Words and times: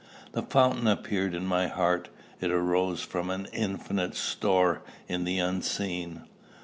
The 0.31 0.41
fountain 0.41 0.87
appeared 0.87 1.35
in 1.35 1.45
my 1.45 1.67
heart: 1.67 2.09
it 2.39 2.49
arose 2.49 3.03
from 3.03 3.29
an 3.29 3.45
infinite 3.53 4.15
store 4.15 4.81
in 5.07 5.25
the 5.25 5.37
unseen. 5.37 6.23